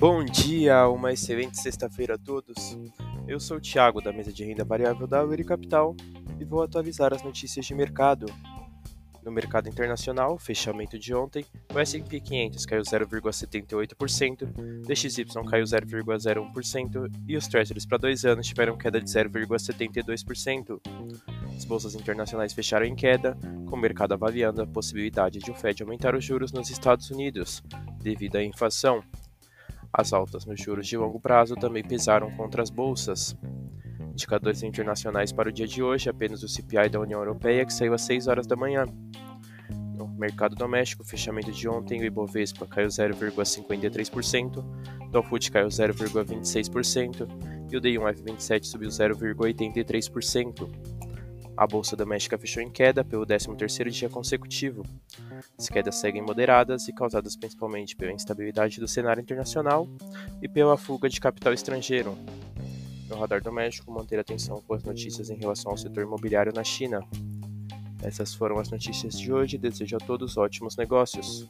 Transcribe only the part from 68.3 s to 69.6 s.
foram as notícias de hoje.